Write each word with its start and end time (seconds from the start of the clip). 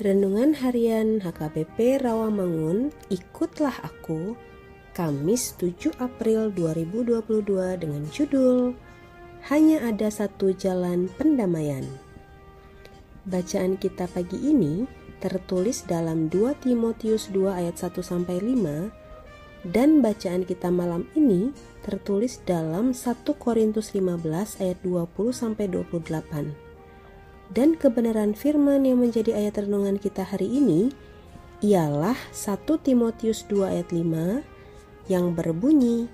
Renungan 0.00 0.56
Harian 0.56 1.20
HKBP 1.20 2.00
Rawamangun, 2.00 2.88
Ikutlah 3.12 3.84
Aku, 3.84 4.32
Kamis 4.96 5.52
7 5.60 5.92
April 6.00 6.48
2022 6.56 7.20
dengan 7.76 8.08
judul 8.08 8.72
Hanya 9.52 9.84
Ada 9.84 10.08
Satu 10.08 10.56
Jalan 10.56 11.12
Pendamaian. 11.20 11.84
Bacaan 13.28 13.76
kita 13.76 14.08
pagi 14.08 14.40
ini 14.40 14.88
tertulis 15.20 15.84
dalam 15.84 16.32
2 16.32 16.64
Timotius 16.64 17.28
2 17.28 17.60
ayat 17.60 17.76
1 17.76 18.00
sampai 18.00 18.40
5 18.40 19.68
dan 19.68 20.00
bacaan 20.00 20.48
kita 20.48 20.72
malam 20.72 21.12
ini 21.12 21.52
tertulis 21.84 22.40
dalam 22.48 22.96
1 22.96 23.04
Korintus 23.36 23.92
15 23.92 24.64
ayat 24.64 24.80
20 24.80 25.12
sampai 25.28 25.68
28 25.68 26.69
dan 27.50 27.74
kebenaran 27.74 28.38
firman 28.38 28.86
yang 28.86 29.02
menjadi 29.02 29.34
ayat 29.34 29.66
renungan 29.66 29.98
kita 29.98 30.22
hari 30.22 30.46
ini 30.46 30.94
ialah 31.60 32.16
1 32.30 32.62
Timotius 32.80 33.42
2 33.50 33.74
ayat 33.74 33.90
5 33.90 35.10
yang 35.10 35.34
berbunyi 35.34 36.06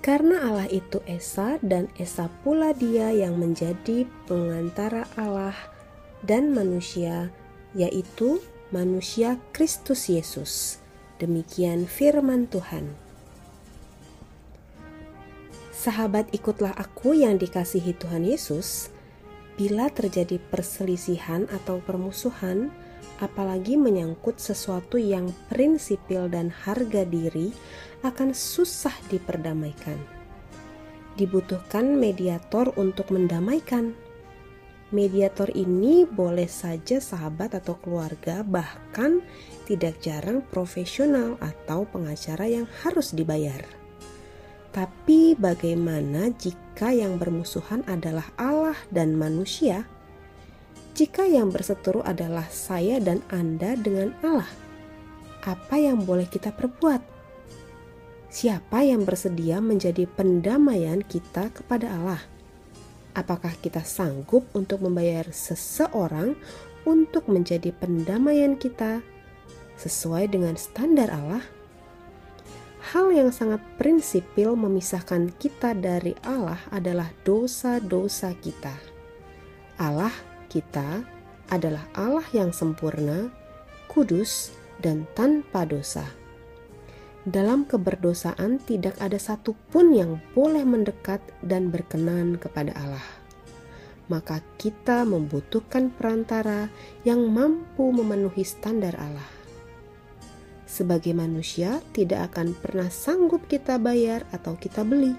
Karena 0.00 0.48
Allah 0.48 0.64
itu 0.72 1.04
Esa 1.04 1.60
dan 1.60 1.92
Esa 2.00 2.32
pula 2.40 2.72
dia 2.72 3.12
yang 3.12 3.36
menjadi 3.36 4.08
pengantara 4.24 5.04
Allah 5.12 5.52
dan 6.24 6.56
manusia 6.56 7.28
yaitu 7.76 8.40
manusia 8.72 9.36
Kristus 9.52 10.08
Yesus. 10.08 10.80
Demikian 11.20 11.84
firman 11.84 12.48
Tuhan. 12.48 12.96
Sahabat 15.68 16.32
ikutlah 16.32 16.72
aku 16.80 17.12
yang 17.12 17.36
dikasihi 17.36 17.92
Tuhan 17.92 18.24
Yesus 18.24 18.88
Bila 19.60 19.92
terjadi 19.92 20.40
perselisihan 20.40 21.44
atau 21.52 21.84
permusuhan, 21.84 22.72
apalagi 23.20 23.76
menyangkut 23.76 24.40
sesuatu 24.40 24.96
yang 24.96 25.28
prinsipil 25.52 26.32
dan 26.32 26.48
harga 26.48 27.04
diri, 27.04 27.52
akan 28.00 28.32
susah 28.32 28.96
diperdamaikan. 29.12 30.00
Dibutuhkan 31.20 31.92
mediator 31.92 32.72
untuk 32.80 33.12
mendamaikan. 33.12 33.92
Mediator 34.96 35.52
ini 35.52 36.08
boleh 36.08 36.48
saja 36.48 36.96
sahabat 36.96 37.52
atau 37.52 37.76
keluarga, 37.84 38.40
bahkan 38.40 39.20
tidak 39.68 40.00
jarang 40.00 40.40
profesional 40.40 41.36
atau 41.36 41.84
pengacara 41.84 42.48
yang 42.48 42.64
harus 42.80 43.12
dibayar. 43.12 43.79
Tapi 44.70 45.34
bagaimana 45.34 46.30
jika 46.38 46.94
yang 46.94 47.18
bermusuhan 47.18 47.82
adalah 47.90 48.30
Allah 48.38 48.78
dan 48.94 49.18
manusia? 49.18 49.82
Jika 50.94 51.26
yang 51.26 51.50
berseteru 51.50 52.06
adalah 52.06 52.46
saya 52.54 53.02
dan 53.02 53.18
Anda 53.34 53.74
dengan 53.74 54.14
Allah, 54.22 54.46
apa 55.42 55.74
yang 55.74 56.06
boleh 56.06 56.30
kita 56.30 56.54
perbuat? 56.54 57.02
Siapa 58.30 58.86
yang 58.86 59.02
bersedia 59.02 59.58
menjadi 59.58 60.06
pendamaian 60.06 61.02
kita 61.02 61.50
kepada 61.50 61.90
Allah? 61.90 62.22
Apakah 63.18 63.58
kita 63.58 63.82
sanggup 63.82 64.46
untuk 64.54 64.86
membayar 64.86 65.26
seseorang 65.34 66.38
untuk 66.86 67.26
menjadi 67.26 67.74
pendamaian 67.74 68.54
kita 68.54 69.02
sesuai 69.82 70.30
dengan 70.30 70.54
standar 70.54 71.10
Allah? 71.10 71.42
Hal 72.80 73.12
yang 73.12 73.28
sangat 73.28 73.60
prinsipil 73.76 74.56
memisahkan 74.56 75.36
kita 75.36 75.76
dari 75.76 76.16
Allah 76.24 76.56
adalah 76.72 77.12
dosa-dosa 77.28 78.32
kita. 78.40 78.72
Allah 79.76 80.12
kita 80.48 81.04
adalah 81.52 81.84
Allah 81.92 82.24
yang 82.32 82.56
sempurna, 82.56 83.28
kudus, 83.84 84.56
dan 84.80 85.04
tanpa 85.12 85.68
dosa. 85.68 86.08
Dalam 87.28 87.68
keberdosaan, 87.68 88.64
tidak 88.64 88.96
ada 88.96 89.20
satupun 89.20 89.92
yang 89.92 90.16
boleh 90.32 90.64
mendekat 90.64 91.20
dan 91.44 91.68
berkenan 91.68 92.40
kepada 92.40 92.72
Allah. 92.80 93.04
Maka, 94.08 94.40
kita 94.56 95.04
membutuhkan 95.04 95.92
perantara 95.92 96.72
yang 97.04 97.28
mampu 97.28 97.92
memenuhi 97.92 98.40
standar 98.40 98.96
Allah 98.96 99.39
sebagai 100.70 101.10
manusia 101.10 101.82
tidak 101.90 102.30
akan 102.30 102.54
pernah 102.54 102.86
sanggup 102.86 103.42
kita 103.50 103.74
bayar 103.82 104.22
atau 104.30 104.54
kita 104.54 104.86
beli. 104.86 105.18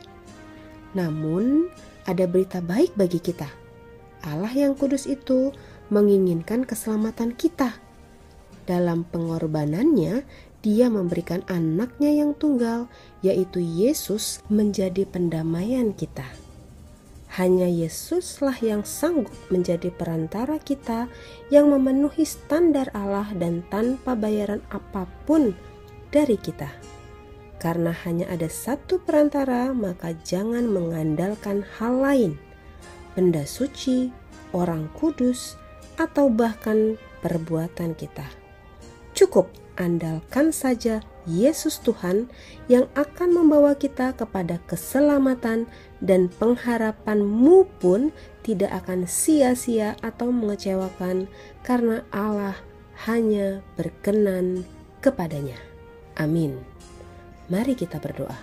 Namun, 0.95 1.67
ada 2.07 2.23
berita 2.23 2.63
baik 2.63 2.95
bagi 2.95 3.19
kita. 3.19 3.51
Allah 4.23 4.53
yang 4.55 4.79
kudus 4.79 5.03
itu 5.03 5.51
menginginkan 5.91 6.63
keselamatan 6.63 7.35
kita. 7.35 7.75
Dalam 8.63 9.03
pengorbanannya, 9.03 10.23
dia 10.61 10.87
memberikan 10.87 11.43
anaknya 11.49 12.23
yang 12.23 12.31
tunggal, 12.37 12.87
yaitu 13.19 13.59
Yesus 13.59 14.39
menjadi 14.47 15.03
pendamaian 15.09 15.91
kita. 15.91 16.25
Hanya 17.31 17.67
Yesuslah 17.67 18.59
yang 18.59 18.83
sanggup 18.83 19.31
menjadi 19.47 19.87
perantara 19.87 20.59
kita 20.59 21.07
yang 21.47 21.71
memenuhi 21.71 22.27
standar 22.27 22.91
Allah 22.91 23.31
dan 23.39 23.63
tanpa 23.71 24.19
bayaran 24.19 24.59
apa 24.67 25.07
pun 25.23 25.55
dari 26.11 26.35
kita. 26.35 26.67
Karena 27.55 27.95
hanya 28.03 28.27
ada 28.27 28.51
satu 28.51 28.99
perantara, 28.99 29.71
maka 29.71 30.11
jangan 30.27 30.67
mengandalkan 30.67 31.63
hal 31.79 32.03
lain, 32.03 32.31
benda 33.15 33.47
suci, 33.47 34.11
orang 34.51 34.91
kudus, 34.97 35.55
atau 35.95 36.27
bahkan 36.27 36.99
perbuatan 37.21 37.95
kita. 37.95 38.25
Cukup 39.13 39.47
andalkan 39.77 40.49
saja 40.49 41.05
Yesus 41.29 41.77
Tuhan 41.85 42.29
yang 42.65 42.89
akan 42.97 43.29
membawa 43.37 43.77
kita 43.77 44.17
kepada 44.17 44.57
keselamatan 44.65 45.69
dan 46.01 46.33
pengharapanmu 46.41 47.69
pun 47.77 48.09
tidak 48.41 48.73
akan 48.85 49.05
sia-sia 49.05 49.93
atau 50.01 50.33
mengecewakan 50.33 51.29
karena 51.61 52.01
Allah 52.09 52.57
hanya 53.05 53.61
berkenan 53.77 54.65
kepadanya. 55.01 55.57
Amin. 56.17 56.57
Mari 57.49 57.77
kita 57.77 58.01
berdoa. 58.01 58.37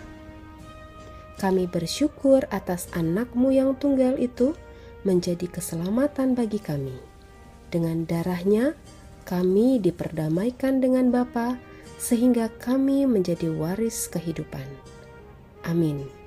Kami 1.38 1.70
bersyukur 1.70 2.46
atas 2.50 2.90
anakmu 2.94 3.54
yang 3.54 3.78
tunggal 3.78 4.18
itu 4.18 4.58
menjadi 5.06 5.46
keselamatan 5.46 6.34
bagi 6.34 6.58
kami. 6.58 6.98
Dengan 7.70 8.02
darahnya, 8.02 8.74
kami 9.22 9.78
diperdamaikan 9.78 10.82
dengan 10.82 11.14
Bapa 11.14 11.60
sehingga 11.98 12.48
kami 12.62 13.04
menjadi 13.04 13.50
waris 13.52 14.06
kehidupan. 14.08 14.64
Amin. 15.66 16.17